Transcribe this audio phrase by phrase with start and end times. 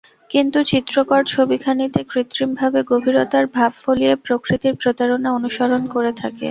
[0.31, 6.39] কিন্তু চিত্রকর ছবিখানিতে কৃত্রিমভাবে গভীরতার ভাব ফলিয়ে প্রকৃতির প্রতারণা অনুকরণ করে থাকে।